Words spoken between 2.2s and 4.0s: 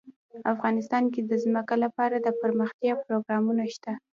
دپرمختیا پروګرامونه شته.